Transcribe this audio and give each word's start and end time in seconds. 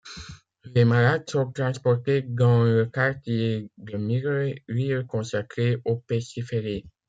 Les 0.73 0.83
malades 0.83 1.29
sont 1.29 1.51
transportés 1.51 2.23
dans 2.23 2.63
le 2.63 2.87
quartier 2.87 3.69
de 3.77 3.97
Mireuil, 3.99 4.63
lieu 4.67 5.03
consacré 5.03 5.79
aux 5.85 5.97
pestiférés. 5.97 6.87